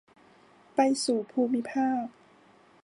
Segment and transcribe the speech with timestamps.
[0.75, 2.05] ไปสู่ภูมิภาค